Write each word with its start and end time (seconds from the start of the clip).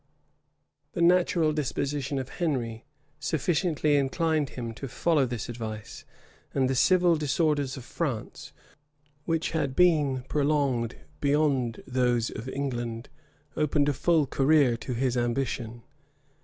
The 0.93 1.01
natural 1.03 1.53
disposition 1.53 2.17
of 2.17 2.29
Henry 2.41 2.85
sufficiently 3.19 3.97
inclined 3.97 4.49
him 4.49 4.73
to 4.73 4.87
follow 4.87 5.27
this 5.27 5.47
advice, 5.47 6.05
and 6.55 6.67
the 6.67 6.73
civil 6.73 7.15
disorders 7.15 7.77
of 7.77 7.85
France, 7.85 8.51
which 9.25 9.51
had 9.51 9.75
been 9.75 10.23
prolonged 10.23 10.95
beyond 11.19 11.83
those 11.85 12.31
of 12.31 12.49
England, 12.49 13.09
opened 13.55 13.89
a 13.89 13.93
full 13.93 14.25
career 14.25 14.75
to 14.77 14.95
his 14.95 15.15
ambition. 15.15 15.83